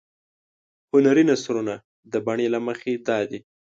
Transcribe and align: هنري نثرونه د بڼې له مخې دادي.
هنري 0.91 1.23
نثرونه 1.29 1.73
د 2.11 2.13
بڼې 2.25 2.47
له 2.53 2.59
مخې 2.67 2.93
دادي. 3.07 3.39